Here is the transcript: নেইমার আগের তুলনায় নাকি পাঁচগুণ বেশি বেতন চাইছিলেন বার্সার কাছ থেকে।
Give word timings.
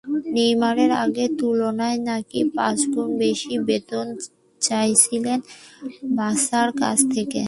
নেইমার 0.35 0.77
আগের 1.03 1.31
তুলনায় 1.39 1.99
নাকি 2.01 2.39
পাঁচগুণ 2.55 3.09
বেশি 3.17 3.53
বেতন 3.67 4.07
চাইছিলেন 4.61 5.39
বার্সার 6.17 6.69
কাছ 6.81 6.97
থেকে। 7.13 7.39